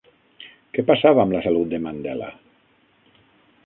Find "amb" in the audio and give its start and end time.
1.25-1.37